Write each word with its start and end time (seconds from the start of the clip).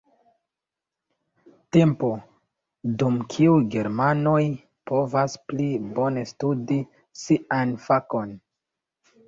Tempo, 1.77 2.09
dum 3.03 3.19
kiu 3.35 3.53
germanoj 3.77 4.41
povas 4.93 5.37
pli 5.53 5.71
bone 6.01 6.27
studi 6.33 6.81
sian 7.25 7.79
fakon. 7.89 8.37